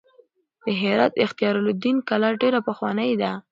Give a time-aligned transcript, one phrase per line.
[0.65, 3.31] د هرات اختیار الدین کلا ډېره پخوانۍ ده.